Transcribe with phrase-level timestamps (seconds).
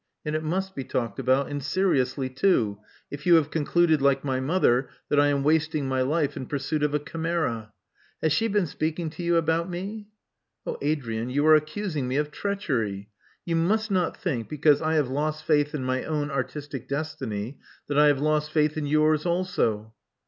[0.25, 2.79] And it must be talked about, and seriously too,
[3.11, 6.81] if you have concluded, like my mother, that I am wasting my life in pursuit
[6.81, 7.71] of a chimera.
[8.19, 10.07] Has she been speaking to you about me?
[10.65, 13.09] *'0h, Adrian, you are accusing me of treachery.
[13.45, 17.99] You must not think, because I have lost faith in my own artistic destiny, that
[17.99, 19.93] I have lost faith in yours also.